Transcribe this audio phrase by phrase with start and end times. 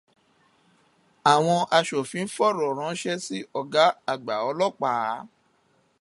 [1.33, 5.11] Àwọn aṣòfin fọ̀rọ̀ ráńṣẹ́ sí Ọ̀gá àgbà Ọlọ́pàá.